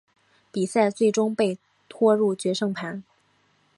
[0.51, 3.03] 比赛最终被拖入决胜盘。